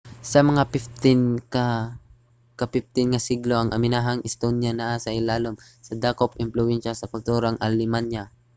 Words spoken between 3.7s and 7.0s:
amihanang estonia naa sa ilalum sa dakong impluwensya